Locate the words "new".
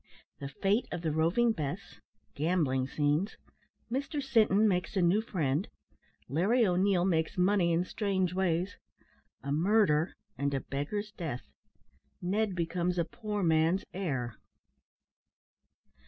5.03-5.21